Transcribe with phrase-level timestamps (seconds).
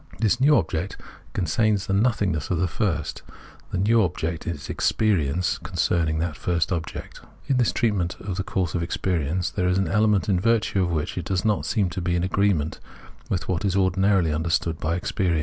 [0.17, 0.97] This new object
[1.33, 3.21] contains the nothingness of the first;
[3.69, 7.21] the new object is the experience concerning that first object.
[7.47, 10.89] In this treatment of the course of experience, there is an element in virtue of
[10.89, 12.79] which, it does not seem to be in agreement
[13.29, 15.39] with what is ordinarily understood by experience.